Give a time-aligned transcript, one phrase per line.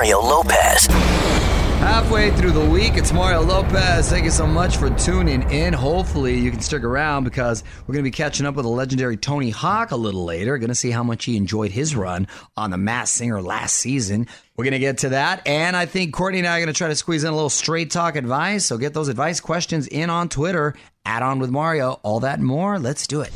[0.00, 0.86] Mario Lopez.
[0.86, 4.08] Halfway through the week, it's Mario Lopez.
[4.08, 5.74] Thank you so much for tuning in.
[5.74, 9.18] Hopefully, you can stick around because we're going to be catching up with the legendary
[9.18, 10.56] Tony Hawk a little later.
[10.56, 14.26] Going to see how much he enjoyed his run on The Masked Singer last season.
[14.56, 15.46] We're going to get to that.
[15.46, 17.50] And I think Courtney and I are going to try to squeeze in a little
[17.50, 18.64] straight talk advice.
[18.64, 20.76] So get those advice questions in on Twitter.
[21.04, 22.00] Add on with Mario.
[22.02, 22.78] All that more.
[22.78, 23.32] Let's do it.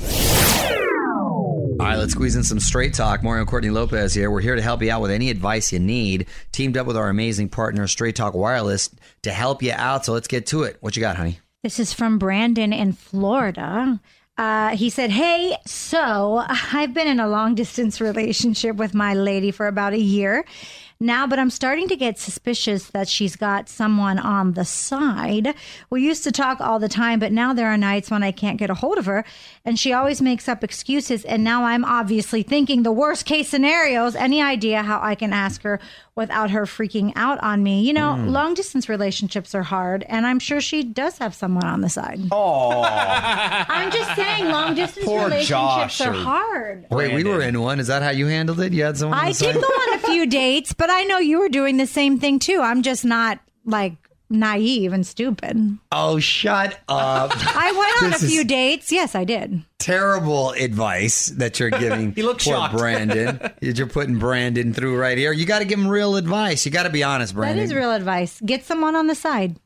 [1.81, 3.25] All right, let's squeeze in some straight talk.
[3.25, 4.31] Mario Courtney Lopez here.
[4.31, 6.27] We're here to help you out with any advice you need.
[6.53, 10.05] Teamed up with our amazing partner, Straight Talk Wireless, to help you out.
[10.05, 10.77] So let's get to it.
[10.81, 11.41] What you got, honey?
[11.65, 14.01] This is from Brandon in Florida.
[14.39, 19.51] Uh, he said, Hey, so I've been in a long distance relationship with my lady
[19.51, 20.45] for about a year
[21.05, 25.55] now, but I'm starting to get suspicious that she's got someone on the side.
[25.91, 28.57] We used to talk all the time, but now there are nights when I can't
[28.59, 29.25] get a hold of her,
[29.65, 31.25] and she always makes up excuses.
[31.25, 34.17] And now I'm obviously thinking the worst case scenarios.
[34.17, 35.79] Any idea how I can ask her
[36.17, 37.83] without her freaking out on me?
[37.83, 38.31] You know, Mm.
[38.31, 42.21] long distance relationships are hard, and I'm sure she does have someone on the side.
[42.33, 46.87] Oh, I'm just saying, long distance Poor relationships Josh are hard.
[46.91, 47.81] wait, we were in one.
[47.81, 48.73] Is that how you handled it?
[48.73, 49.19] You had someone.
[49.19, 49.53] on I the side?
[49.55, 52.39] did go on a few dates, but I know you were doing the same thing
[52.39, 52.61] too.
[52.63, 53.95] I'm just not like
[54.31, 55.79] naive and stupid.
[55.93, 57.31] Oh, shut up!
[57.35, 58.91] I went on a few dates.
[58.91, 59.63] Yes, I did.
[59.79, 62.13] Terrible advice that you're giving.
[62.15, 62.77] He looked poor shocked.
[62.77, 63.39] Brandon.
[63.61, 65.33] You're putting Brandon through right here.
[65.33, 66.65] You got to give him real advice.
[66.65, 67.65] You got to be honest, That Brandon.
[67.65, 68.41] is real advice.
[68.45, 69.57] Get someone on the side.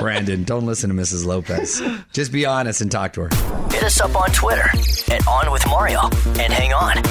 [0.00, 1.24] Brandon, don't listen to Mrs.
[1.26, 1.82] Lopez.
[2.12, 3.67] Just be honest and talk to her.
[3.88, 4.68] Hit us up on Twitter
[5.14, 6.00] at On With Mario.
[6.38, 7.02] And hang on.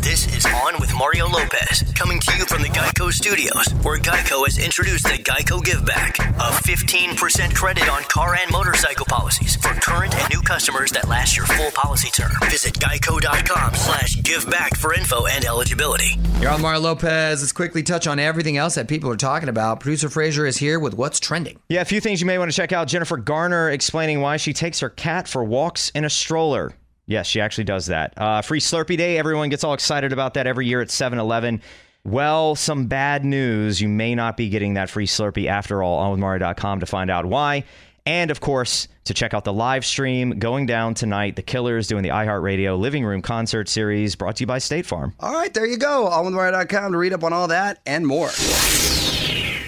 [0.00, 4.44] This is On with Mario Lopez, coming to you from the Geico Studios, where Geico
[4.46, 9.74] has introduced the Geico Give Back, a 15% credit on car and motorcycle policies for
[9.80, 12.30] current and new customers that last your full policy term.
[12.48, 16.18] Visit geico.com slash give back for info and eligibility.
[16.40, 17.42] You're on Mario Lopez.
[17.42, 19.80] Let's quickly touch on everything else that people are talking about.
[19.80, 21.58] Producer Frazier is here with what's trending.
[21.68, 22.88] Yeah, a few things you may want to check out.
[22.88, 26.72] Jennifer Garner explaining why she takes her cat for walks in a stroller.
[27.06, 28.14] Yes, she actually does that.
[28.16, 29.18] Uh, free Slurpee Day.
[29.18, 31.60] Everyone gets all excited about that every year at 7 Eleven.
[32.04, 33.80] Well, some bad news.
[33.80, 35.98] You may not be getting that free Slurpee after all.
[35.98, 37.64] on OnWithMario.com to find out why.
[38.06, 41.36] And of course, to check out the live stream going down tonight.
[41.36, 45.12] The Killers doing the iHeartRadio Living Room Concert Series brought to you by State Farm.
[45.20, 46.08] All right, there you go.
[46.10, 48.30] OnWithMario.com to read up on all that and more.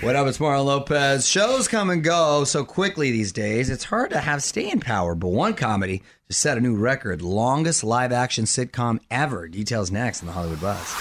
[0.03, 0.27] What up?
[0.27, 1.29] It's Mario Lopez.
[1.29, 5.15] Shows come and go so quickly these days, it's hard to have staying power.
[5.15, 9.47] But one comedy just set a new record longest live action sitcom ever.
[9.47, 10.93] Details next in the Hollywood Buzz.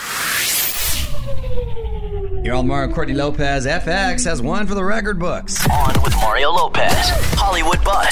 [2.46, 3.66] You're on Mario Courtney Lopez.
[3.66, 5.68] FX has one for the record books.
[5.68, 6.94] On with Mario Lopez,
[7.34, 8.12] Hollywood Buzz.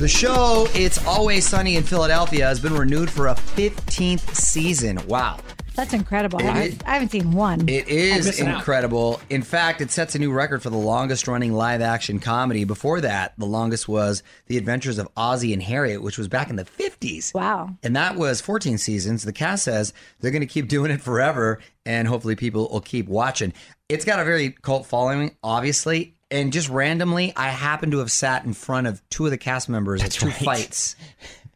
[0.00, 4.98] The show, It's Always Sunny in Philadelphia, has been renewed for a 15th season.
[5.06, 5.38] Wow.
[5.74, 6.40] That's incredible.
[6.40, 7.68] It I, is- I haven't seen one.
[7.68, 9.20] It is incredible.
[9.30, 12.64] In fact, it sets a new record for the longest running live action comedy.
[12.64, 16.56] Before that, the longest was The Adventures of Ozzie and Harriet, which was back in
[16.56, 17.34] the 50s.
[17.34, 17.70] wow.
[17.82, 19.22] And that was 14 seasons.
[19.24, 23.08] The cast says they're going to keep doing it forever, and hopefully people will keep
[23.08, 23.52] watching.
[23.88, 26.14] It's got a very cult following, obviously.
[26.30, 29.68] And just randomly, I happen to have sat in front of two of the cast
[29.68, 30.34] members at two right.
[30.34, 30.96] fights.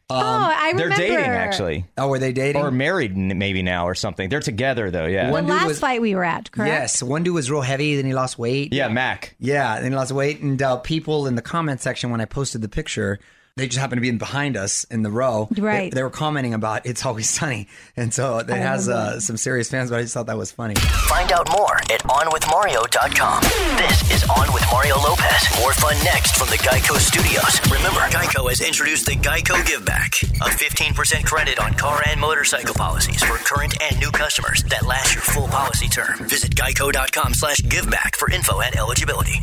[0.09, 0.95] Oh, I remember.
[0.95, 2.61] They're dating actually, Oh, were they dating?
[2.61, 4.29] or married n- maybe now or something.
[4.29, 5.05] They're together though.
[5.05, 5.27] Yeah.
[5.27, 6.69] The One dude last was- fight we were at, correct?
[6.69, 8.73] Yes, one dude was real heavy, then he lost weight.
[8.73, 9.35] yeah, Mac.
[9.39, 12.61] Yeah, then he lost weight, and uh, people in the comment section when I posted
[12.61, 13.19] the picture,
[13.57, 15.49] they just happened to be in behind us in the row.
[15.57, 15.91] Right.
[15.91, 17.67] They, they were commenting about "It's Always Sunny,"
[17.97, 19.89] and so it has uh, some serious fans.
[19.89, 20.75] But I just thought that was funny.
[20.75, 23.41] Find out more at OnWithMario.com.
[23.77, 25.59] This is On with Mario Lopez.
[25.59, 27.59] More fun next from the Geico Studios.
[27.71, 32.75] Remember, Geico has introduced the Geico Give Back, a 15% credit on car and motorcycle
[32.75, 36.27] policies for current and new customers that last your full policy term.
[36.27, 39.41] Visit geico.com slash giveback for info and eligibility.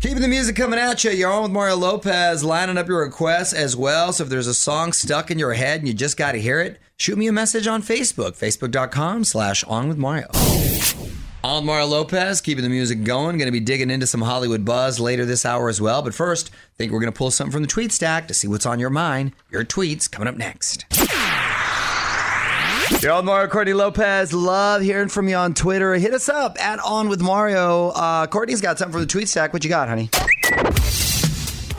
[0.00, 1.10] Keeping the music coming at you.
[1.10, 4.12] You're on with Mario Lopez, lining up your requests as well.
[4.12, 6.60] So if there's a song stuck in your head and you just got to hear
[6.60, 10.28] it, shoot me a message on Facebook, facebook.com slash on with Mario.
[11.42, 13.38] On Mario Lopez, keeping the music going.
[13.38, 16.00] Going to be digging into some Hollywood buzz later this hour as well.
[16.00, 18.46] But first, I think we're going to pull something from the tweet stack to see
[18.46, 19.32] what's on your mind.
[19.50, 20.84] Your tweets coming up next.
[23.02, 24.32] You're on Mario Courtney Lopez.
[24.32, 25.94] Love hearing from you on Twitter.
[25.94, 27.88] Hit us up at On with Mario.
[27.90, 29.52] Uh, Courtney's got something for the tweet stack.
[29.52, 30.10] What you got, honey?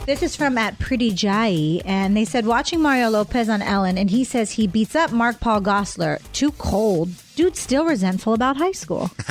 [0.06, 4.08] This is from at Pretty Jai, and they said watching Mario Lopez on Ellen, and
[4.10, 6.20] he says he beats up Mark Paul Gosselaar.
[6.32, 7.10] Too cold.
[7.36, 9.10] Dude's still resentful about high school.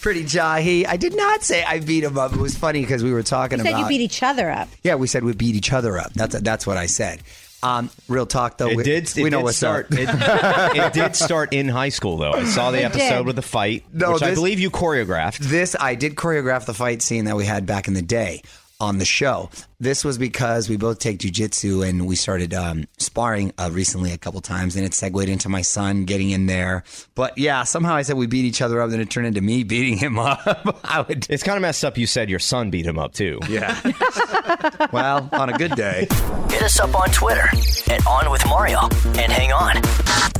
[0.00, 0.86] Pretty jahi.
[0.86, 2.32] I did not say I beat him up.
[2.34, 3.70] It was funny because we were talking about.
[3.70, 3.90] You said about.
[3.90, 4.68] you beat each other up.
[4.82, 6.12] yeah, we said we beat each other up.
[6.12, 7.20] That's that's what I said.
[7.62, 8.68] Um, real talk though.
[8.68, 9.10] It we, did.
[9.16, 9.88] We it know did what's start.
[9.90, 12.32] It, it did start in high school, though.
[12.32, 13.26] I saw the It episode did.
[13.26, 15.38] with the fight, No, which I believe you choreographed.
[15.38, 18.42] This I did choreograph the fight scene that we had back in the day
[18.80, 19.50] on the show.
[19.80, 24.18] This was because we both take jujitsu and we started um, sparring uh, recently a
[24.18, 26.82] couple times, and it segued into my son getting in there.
[27.14, 29.62] But yeah, somehow I said we beat each other up, then it turned into me
[29.68, 30.40] beating him up.
[30.84, 31.30] I would.
[31.30, 31.96] It's kind of messed up.
[31.96, 33.38] You said your son beat him up too.
[33.48, 33.80] Yeah.
[34.92, 36.08] well, on a good day.
[36.50, 37.48] Hit us up on Twitter
[37.88, 38.80] at On With Mario.
[38.80, 39.80] And hang on.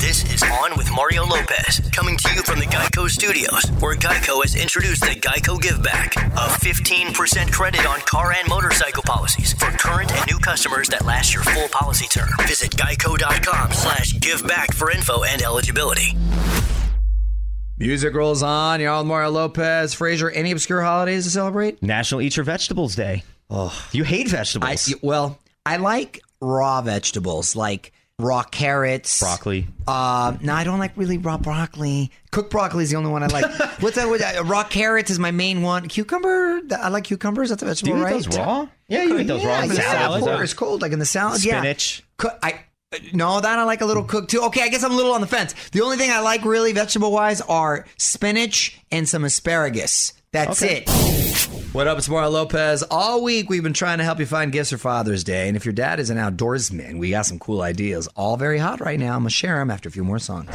[0.00, 4.42] This is On with Mario Lopez, coming to you from the Geico Studios, where Geico
[4.42, 9.66] has introduced the Geico Give Back, a 15% credit on car and motorcycle policies for
[9.76, 12.28] current and new customers that last your full policy term.
[12.46, 16.16] Visit geico.com slash give back for info and eligibility.
[17.76, 18.80] Music rolls on.
[18.80, 19.92] You're on Mario Lopez.
[19.92, 21.82] Fraser, any obscure holidays to celebrate?
[21.82, 23.22] National Eat Your Vegetables Day.
[23.50, 24.94] Oh, you hate I vegetables.
[25.02, 29.66] well, I like raw vegetables like raw carrots, Broccoli.
[29.86, 32.10] Uh, no, I don't like really raw broccoli.
[32.30, 33.44] Cooked broccoli is the only one I like.
[33.80, 34.36] What's that?
[34.38, 35.88] Uh, raw carrots is my main one.
[35.88, 37.50] Cucumber, I like cucumbers.
[37.50, 38.68] That's a Do vegetable, you eat those raw?
[38.88, 41.44] Yeah, you eat those raw yeah, in yeah, of course, cold like in the salad.
[41.44, 41.60] yeah.
[41.60, 42.02] Spinach.
[42.16, 42.60] Cook, I
[43.12, 44.42] no, that I like a little cooked too.
[44.44, 45.54] Okay, I guess I'm a little on the fence.
[45.70, 50.14] The only thing I like really vegetable wise are spinach and some asparagus.
[50.32, 50.88] That's it.
[51.78, 52.82] What up, it's Mario Lopez.
[52.90, 55.64] All week we've been trying to help you find gifts for Father's Day, and if
[55.64, 58.08] your dad is an outdoorsman, we got some cool ideas.
[58.16, 59.14] All very hot right now.
[59.14, 60.48] I'm gonna share them after a few more songs.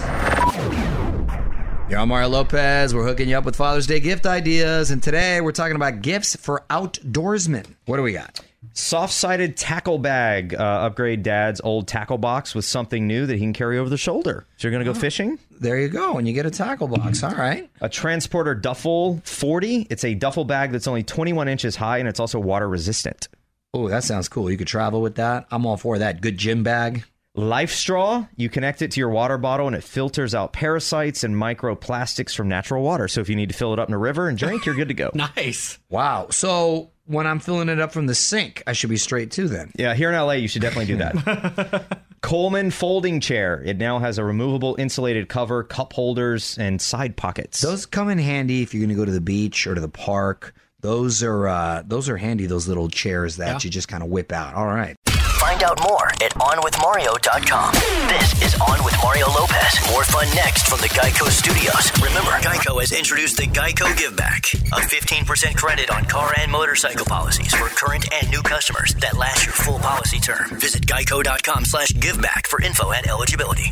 [1.90, 2.94] You're on Mario Lopez.
[2.94, 6.36] We're hooking you up with Father's Day gift ideas, and today we're talking about gifts
[6.36, 7.68] for outdoorsmen.
[7.86, 8.42] What do we got?
[8.74, 10.54] Soft-sided tackle bag.
[10.54, 13.98] Uh, upgrade dad's old tackle box with something new that he can carry over the
[13.98, 14.46] shoulder.
[14.58, 15.40] So you're going to go fishing?
[15.52, 17.24] There you go, and you get a tackle box.
[17.24, 17.70] All right.
[17.82, 19.88] A transporter duffel 40.
[19.90, 23.28] It's a duffel bag that's only 21 inches high and it's also water resistant.
[23.74, 24.52] Oh, that sounds cool.
[24.52, 25.48] You could travel with that.
[25.50, 26.22] I'm all for that.
[26.22, 27.04] Good gym bag.
[27.36, 32.36] LifeStraw, you connect it to your water bottle and it filters out parasites and microplastics
[32.36, 33.08] from natural water.
[33.08, 34.90] So if you need to fill it up in a river and drink, you're good
[34.90, 35.10] to go.
[35.36, 35.80] Nice.
[35.90, 36.28] Wow.
[36.30, 39.72] So when I'm filling it up from the sink, I should be straight too then.
[39.76, 42.00] Yeah, here in LA, you should definitely do that.
[42.22, 43.62] Coleman folding chair.
[43.66, 47.60] It now has a removable insulated cover, cup holders, and side pockets.
[47.62, 49.90] Those come in handy if you're going to go to the beach or to the
[49.90, 50.56] park.
[50.80, 52.46] Those are uh, those are handy.
[52.46, 54.54] Those little chairs that you just kind of whip out.
[54.54, 54.98] All right.
[55.44, 57.74] Find out more at OnWithMario.com.
[58.08, 59.78] This is On with Mario Lopez.
[59.92, 61.92] More fun next from the Geico Studios.
[62.02, 67.06] Remember, Geico has introduced the Geico Give Back, a 15% credit on car and motorcycle
[67.06, 70.48] policies for current and new customers that last your full policy term.
[70.62, 73.70] Visit geico.com slash giveback for info and eligibility.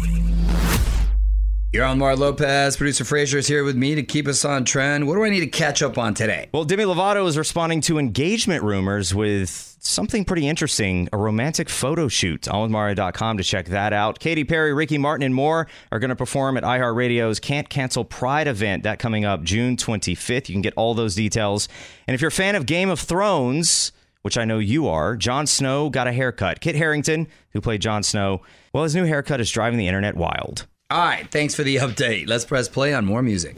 [1.71, 2.75] You're on Mario Lopez.
[2.75, 5.07] Producer Frazier is here with me to keep us on trend.
[5.07, 6.49] What do I need to catch up on today?
[6.53, 12.07] Well, Demi Lovato is responding to engagement rumors with something pretty interesting a romantic photo
[12.07, 12.43] shoot.
[12.43, 14.19] OnWithMario.com to check that out.
[14.19, 18.47] Katy Perry, Ricky Martin, and more are going to perform at iHeartRadio's Can't Cancel Pride
[18.47, 18.83] event.
[18.83, 20.49] That coming up June 25th.
[20.49, 21.67] You can get all those details.
[22.07, 25.47] And if you're a fan of Game of Thrones, which I know you are, Jon
[25.47, 26.61] Snow got a haircut.
[26.61, 28.41] Kit Harington, who played Jon Snow,
[28.73, 30.67] well, his new haircut is driving the internet wild.
[30.89, 32.27] All right, thanks for the update.
[32.27, 33.55] Let's press play on more music.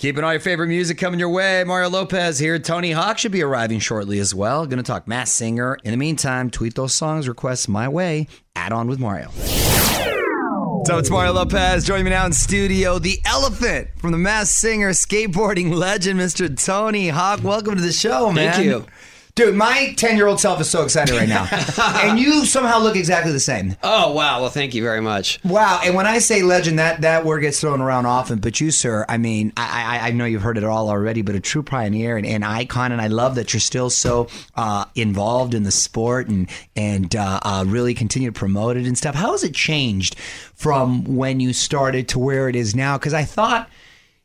[0.00, 1.62] Keeping all your favorite music coming your way.
[1.62, 2.58] Mario Lopez here.
[2.58, 4.64] Tony Hawk should be arriving shortly as well.
[4.64, 5.76] Going to talk Masked Singer.
[5.84, 8.26] In the meantime, tweet those songs requests my way.
[8.56, 9.28] Add on with Mario.
[10.86, 12.98] So it's Mario Lopez joining me now in studio.
[12.98, 16.48] The elephant from the Masked Singer, skateboarding legend, Mr.
[16.64, 17.44] Tony Hawk.
[17.44, 18.54] Welcome to the show, man.
[18.54, 18.86] Thank you.
[19.34, 21.48] Dude, my 10 year old self is so excited right now.
[22.02, 23.76] and you somehow look exactly the same.
[23.82, 24.40] Oh, wow.
[24.40, 25.42] Well, thank you very much.
[25.44, 25.80] Wow.
[25.84, 28.38] And when I say legend, that, that word gets thrown around often.
[28.38, 31.34] But you, sir, I mean, I, I, I know you've heard it all already, but
[31.34, 32.92] a true pioneer and, and icon.
[32.92, 37.40] And I love that you're still so uh, involved in the sport and, and uh,
[37.42, 39.14] uh, really continue to promote it and stuff.
[39.14, 40.16] How has it changed
[40.54, 42.98] from when you started to where it is now?
[42.98, 43.68] Because I thought.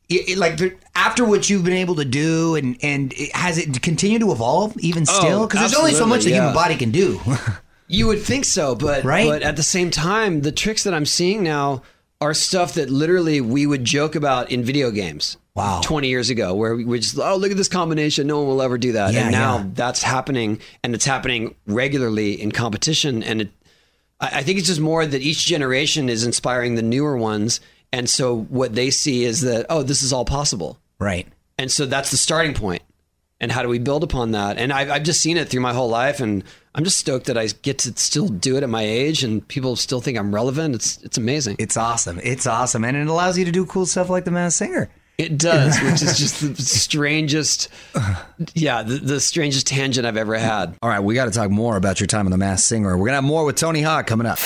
[0.08, 3.82] It, it, like after what you've been able to do, and and it, has it
[3.82, 5.48] continued to evolve even oh, still?
[5.48, 6.36] Because there's only so much the yeah.
[6.38, 7.20] human body can do.
[7.88, 9.28] You would think so, but Right?
[9.28, 11.84] but at the same time, the tricks that I'm seeing now
[12.20, 15.38] are stuff that literally we would joke about in video games.
[15.54, 15.80] Wow.
[15.84, 18.28] 20 years ago, where we would just, oh, look at this combination.
[18.28, 19.14] No one will ever do that.
[19.14, 19.66] Yeah, and now yeah.
[19.74, 23.24] that's happening, and it's happening regularly in competition.
[23.24, 23.50] And
[24.20, 27.62] I think it's just more that each generation is inspiring the newer ones.
[27.96, 30.78] And so what they see is that, oh, this is all possible.
[31.00, 31.25] right.
[31.58, 32.84] And so that's the starting point.
[33.40, 34.58] And how do we build upon that?
[34.58, 37.38] And I've, I've just seen it through my whole life, and I'm just stoked that
[37.38, 40.75] I get to still do it at my age, and people still think I'm relevant.
[40.75, 41.56] It's it's amazing.
[41.58, 42.20] It's awesome.
[42.22, 44.90] It's awesome, and it allows you to do cool stuff like the Masked Singer.
[45.18, 47.70] It does, which is just the strangest,
[48.54, 50.76] yeah, the, the strangest tangent I've ever had.
[50.82, 52.98] All right, we got to talk more about your time on The Masked Singer.
[52.98, 54.40] We're going to have more with Tony Hawk coming up.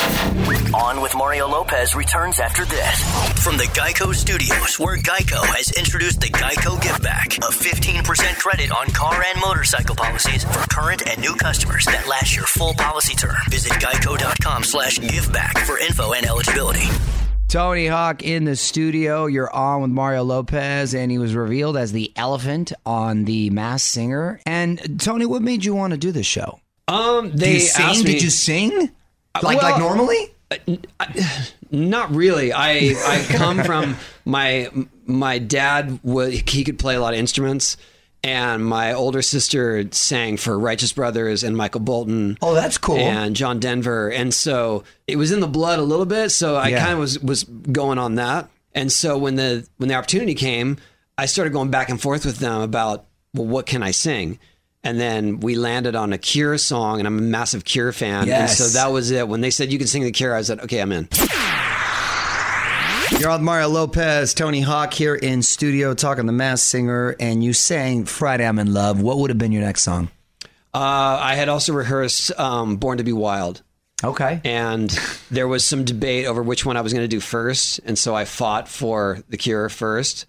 [0.76, 3.44] On with Mario Lopez returns after this.
[3.44, 8.72] From the Geico Studios, where Geico has introduced the Geico Give Back, a 15% credit
[8.72, 13.16] on car and motorcycle policies for current and new customers that last your full policy
[13.16, 13.36] term.
[13.50, 16.90] Visit geico.com slash giveback for info and eligibility.
[17.50, 19.25] Tony Hawk in the studio.
[19.25, 23.89] You're on with Mario Lopez, and he was revealed as the elephant on The Masked
[23.89, 24.39] Singer.
[24.46, 26.60] And Tony, what made you want to do this show?
[26.88, 27.86] Um, they you sing?
[27.86, 28.91] asked me, Did you sing?
[29.41, 30.32] Like well- like normally?
[30.51, 30.58] Uh,
[31.00, 31.06] uh,
[31.72, 32.53] not really.
[32.53, 34.70] I I come from my
[35.08, 36.00] my dad.
[36.03, 37.77] He could play a lot of instruments,
[38.24, 42.38] and my older sister sang for Righteous Brothers and Michael Bolton.
[42.42, 42.98] Oh, that's cool.
[42.98, 46.30] And John Denver, and so it was in the blood a little bit.
[46.30, 46.80] So I Yeah.
[46.80, 48.50] kind of was was going on that.
[48.76, 50.78] And so when the when the opportunity came,
[51.18, 54.40] I started going back and forth with them about well, what can I sing.
[54.82, 58.28] And then we landed on a Cure song, and I'm a massive Cure fan.
[58.28, 58.60] Yes.
[58.62, 59.28] And so that was it.
[59.28, 61.10] When they said you can sing the Cure, I said, okay, I'm in.
[63.18, 67.44] You're on with Mario Lopez, Tony Hawk here in studio talking The Masked Singer, and
[67.44, 69.01] you sang Friday I'm in Love.
[69.01, 70.10] What would have been your next song?
[70.74, 73.62] Uh, I had also rehearsed um, Born to Be Wild.
[74.04, 74.39] Okay.
[74.46, 74.89] And
[75.32, 77.80] there was some debate over which one I was going to do first.
[77.84, 80.25] And so I fought for The Cure first.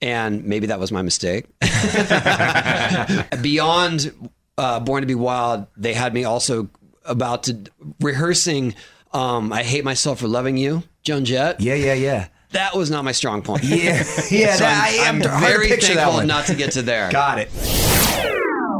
[0.00, 1.46] And maybe that was my mistake.
[3.42, 6.70] Beyond uh, Born to Be Wild, they had me also
[7.04, 7.58] about to
[8.00, 8.74] rehearsing
[9.12, 11.60] um, I Hate Myself for Loving You, Joan Jett.
[11.60, 12.28] Yeah, yeah, yeah.
[12.52, 13.64] That was not my strong point.
[13.64, 14.54] Yeah, yeah.
[14.54, 17.10] So that, I I'm, I'm very picture thankful not to get to there.
[17.10, 17.50] Got it.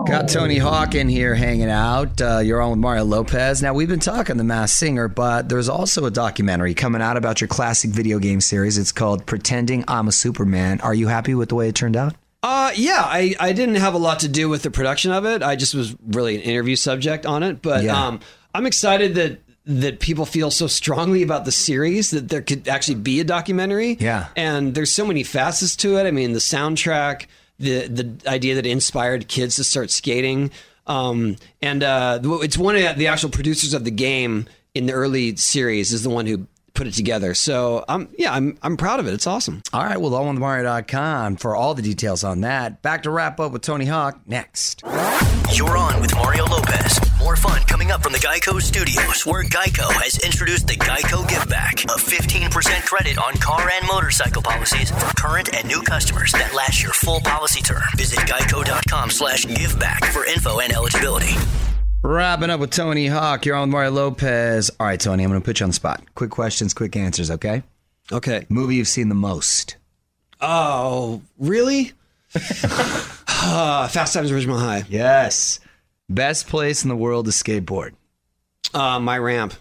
[0.07, 2.21] Got Tony Hawk in here hanging out.
[2.21, 3.61] Uh, you're on with Mario Lopez.
[3.61, 7.41] Now, we've been talking The Masked Singer, but there's also a documentary coming out about
[7.41, 8.79] your classic video game series.
[8.79, 10.81] It's called Pretending I'm a Superman.
[10.83, 12.15] Are you happy with the way it turned out?
[12.45, 15.43] Uh, yeah, I, I didn't have a lot to do with the production of it.
[15.43, 17.61] I just was really an interview subject on it.
[17.61, 18.07] But Yeah.
[18.07, 18.21] um,
[18.55, 22.95] I'm excited that that people feel so strongly about the series that there could actually
[22.95, 23.97] be a documentary.
[23.99, 24.29] Yeah.
[24.37, 26.07] and there's so many facets to it.
[26.07, 27.27] I mean, the soundtrack,
[27.59, 30.51] the the idea that it inspired kids to start skating,
[30.87, 35.35] um, and uh, it's one of the actual producers of the game in the early
[35.37, 37.35] series is the one who put it together.
[37.35, 39.15] So I'm yeah, I'm I'm proud of it.
[39.15, 39.63] It's awesome.
[39.73, 42.83] All right, well, on with Mario.com for all the details on that.
[42.83, 44.83] Back to wrap up with Tony Hawk next.
[45.53, 47.01] You're on with Mario Lopez.
[47.27, 51.45] More fun coming up from the Geico Studios, where Geico has introduced the Geico Give
[51.49, 56.55] Back, a 15% credit on car and motorcycle policies for current and new customers that
[56.55, 57.83] last your full policy term.
[57.97, 61.35] Visit geico.com slash giveback for info and eligibility.
[62.05, 63.45] Wrapping up with Tony Hawk.
[63.45, 64.71] You're on with Mario Lopez.
[64.79, 66.05] All right, Tony, I'm going to put you on the spot.
[66.15, 67.65] Quick questions, quick answers, okay?
[68.13, 68.47] Okay.
[68.49, 69.75] Movie you've seen the most?
[70.41, 71.91] Oh, really?
[72.37, 72.39] uh,
[73.89, 74.85] Fast Times at Ridgemont High.
[74.89, 75.59] Yes.
[76.09, 77.93] Best place in the world to skateboard.
[78.73, 79.55] Uh, my ramp.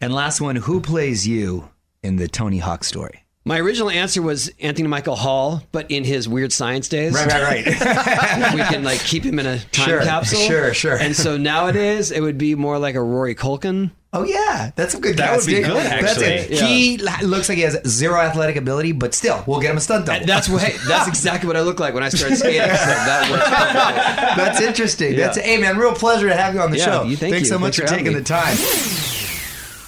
[0.00, 1.68] And last one, who plays you
[2.02, 3.24] in the Tony Hawk story?
[3.44, 7.12] My original answer was Anthony Michael Hall, but in his weird science days.
[7.14, 8.54] Right, right, right.
[8.54, 10.40] we can like keep him in a time Sure, capsule.
[10.40, 10.96] sure, sure.
[10.96, 13.90] And so nowadays it would be more like a Rory Culkin.
[14.12, 15.16] Oh yeah, that's a good.
[15.18, 16.26] That would be good, That's actually.
[16.26, 16.50] it.
[16.50, 16.66] Yeah.
[16.66, 20.06] He looks like he has zero athletic ability, but still, we'll get him a stunt
[20.06, 20.26] double.
[20.26, 20.62] That's what.
[20.88, 22.60] That's exactly what I look like when I started skating.
[22.60, 24.34] So that.
[24.36, 25.12] That's interesting.
[25.12, 25.26] Yeah.
[25.26, 27.02] That's hey man, real pleasure to have you on the Yeah, show.
[27.04, 27.54] you- thank Thanks you.
[27.54, 28.56] so much Thanks for for taking having the time.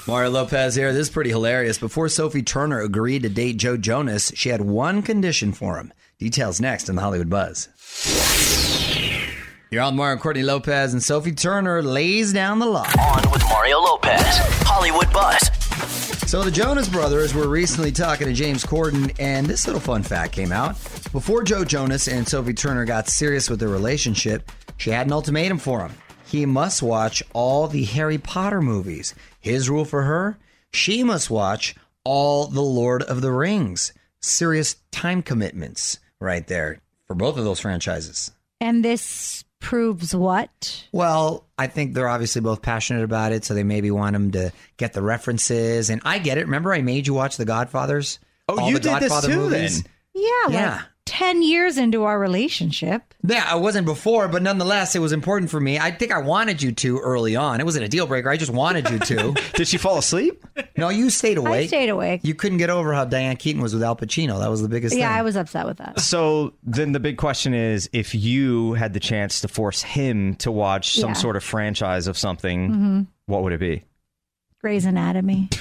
[0.06, 0.92] Mario Lopez here.
[0.92, 1.78] This is pretty hilarious.
[1.78, 5.92] Before Sophie Turner agreed to date Joe Jonas, she had one condition for him.
[6.18, 7.68] Details next in the Hollywood Buzz.
[9.70, 12.84] You're on Mario Courtney Lopez and Sophie Turner lays down the law.
[13.52, 15.40] On with Mario Lopez, Hollywood Buzz.
[16.30, 20.32] So the Jonas Brothers were recently talking to James Corden, and this little fun fact
[20.32, 20.72] came out.
[21.12, 25.58] Before Joe Jonas and Sophie Turner got serious with their relationship, she had an ultimatum
[25.58, 25.94] for him.
[26.26, 29.14] He must watch all the Harry Potter movies.
[29.40, 30.38] His rule for her,
[30.72, 33.92] she must watch all the Lord of the Rings.
[34.20, 38.32] Serious time commitments right there for both of those franchises.
[38.60, 40.84] And this proves what?
[40.92, 44.52] Well, I think they're obviously both passionate about it, so they maybe want him to
[44.76, 45.88] get the references.
[45.88, 46.42] And I get it.
[46.44, 48.18] Remember, I made you watch The Godfathers.
[48.48, 49.82] Oh, All you the did this too, movies.
[49.82, 49.92] then?
[50.14, 50.82] Yeah, like Yeah.
[51.06, 53.02] 10 years into our relationship.
[53.26, 55.78] Yeah, I wasn't before, but nonetheless, it was important for me.
[55.78, 57.60] I think I wanted you to early on.
[57.60, 58.30] It wasn't a deal breaker.
[58.30, 59.34] I just wanted you to.
[59.54, 60.44] Did she fall asleep?
[60.76, 61.64] No, you stayed awake.
[61.64, 62.20] I stayed awake.
[62.22, 64.38] You couldn't get over how Diane Keaton was with Al Pacino.
[64.38, 65.18] That was the biggest Yeah, thing.
[65.18, 65.98] I was upset with that.
[66.00, 70.50] So then the big question is if you had the chance to force him to
[70.52, 71.14] watch some Yeah.
[71.14, 73.06] sort of franchise of something, Mhm.
[73.26, 73.84] what would it be?
[74.60, 75.48] Grey's Anatomy.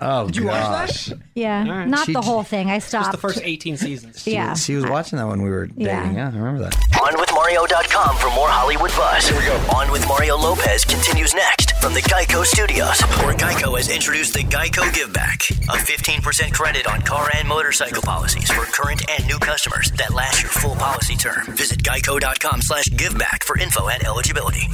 [0.00, 0.60] Oh, Did you watch
[1.08, 1.12] gosh.
[1.34, 1.88] Yeah, All right.
[1.88, 2.70] not She- the whole thing.
[2.70, 3.06] I stopped.
[3.06, 4.26] Just the first 18 seasons.
[4.26, 4.54] Yeah.
[4.54, 5.86] She was watching that when we were dating.
[5.86, 6.10] Yeah.
[6.12, 6.74] Yeah, I remember that.
[6.92, 9.28] OnWithMario.com for more Hollywood buzz.
[9.28, 9.56] Here we go.
[9.76, 14.40] On with Mario Lopez continues next from the Geico Studios, where Geico has introduced the
[14.40, 19.38] Geico Give Back, a 15% credit on car and motorcycle policies for current and new
[19.38, 21.44] customers that last your full policy term.
[21.56, 24.68] Visit geico.com slash giveback for info and eligibility.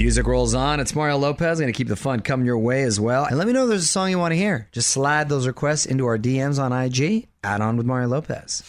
[0.00, 0.80] Music rolls on.
[0.80, 1.60] It's Mario Lopez.
[1.60, 3.26] I'm going to keep the fun coming your way as well.
[3.26, 4.66] And let me know if there's a song you want to hear.
[4.72, 7.28] Just slide those requests into our DMs on IG.
[7.44, 8.62] Add on with Mario Lopez.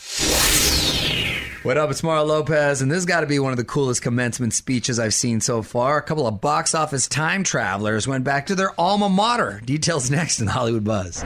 [1.64, 1.90] What up?
[1.90, 5.00] It's Mario Lopez, and this has got to be one of the coolest commencement speeches
[5.00, 6.00] I've seen so far.
[6.00, 9.62] A couple of box office time travelers went back to their alma mater.
[9.64, 11.24] Details next in the Hollywood Buzz.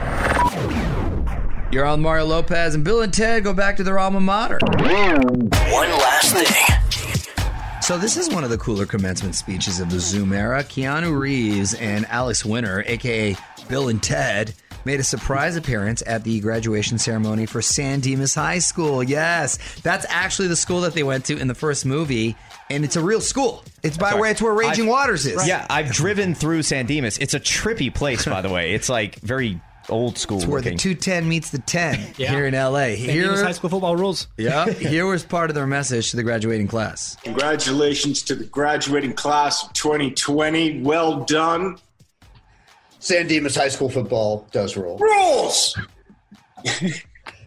[1.72, 4.60] You're on Mario Lopez, and Bill and Ted go back to their alma mater.
[4.62, 6.75] One last thing.
[7.86, 10.64] So this is one of the cooler commencement speeches of the Zoom era.
[10.64, 13.36] Keanu Reeves and Alex Winter, aka
[13.68, 18.58] Bill and Ted, made a surprise appearance at the graduation ceremony for San Dimas High
[18.58, 19.04] School.
[19.04, 22.34] Yes, that's actually the school that they went to in the first movie,
[22.70, 23.62] and it's a real school.
[23.84, 25.46] It's by the way, it's where Raging I've- Waters is.
[25.46, 27.18] Yeah, I've driven through San Dimas.
[27.18, 28.74] It's a trippy place, by the way.
[28.74, 32.30] It's like very old school It's where the 210 meets the 10 Yeah.
[32.30, 32.94] here in LA.
[32.96, 34.26] San Dimas High School football rules.
[34.36, 37.16] yeah, here was part of their message to the graduating class.
[37.22, 40.82] Congratulations to the graduating class of 2020.
[40.82, 41.78] Well done.
[42.98, 44.98] San Dimas High School football does rule.
[44.98, 45.78] Rules!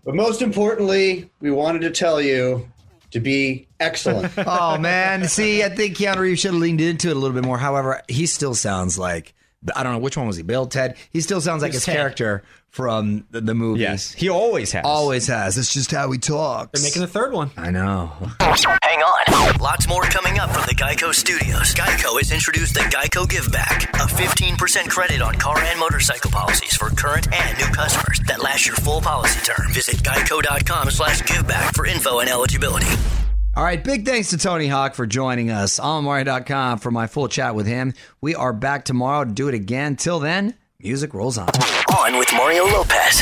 [0.05, 2.67] But most importantly, we wanted to tell you
[3.11, 4.31] to be excellent.
[4.37, 7.43] oh man, see, I think Keanu Reeves should have leaned into it a little bit
[7.45, 7.57] more.
[7.57, 9.33] However, he still sounds like
[9.75, 10.95] I don't know which one was he, Bill, Ted.
[11.11, 11.95] He still sounds like his Ted.
[11.95, 13.81] character from the, the movie.
[13.81, 14.85] Yes, he always has.
[14.85, 15.57] always has.
[15.57, 16.71] It's just how he talks.
[16.79, 17.51] They're making the third one.
[17.57, 18.11] I know.
[18.39, 19.59] Hang on.
[19.59, 21.73] Lots more coming up from the Geico Studios.
[21.73, 26.75] Geico has introduced the Geico Give Back, a 15% credit on car and motorcycle policies
[26.77, 29.73] for current and new customers that last your full policy term.
[29.73, 32.87] Visit geico.com slash giveback for info and eligibility.
[33.59, 37.27] All right, big thanks to Tony Hawk for joining us on Mario.com for my full
[37.27, 37.93] chat with him.
[38.21, 39.97] We are back tomorrow to do it again.
[39.97, 41.49] Till then, music rolls on.
[41.97, 43.21] On with Mario Lopez.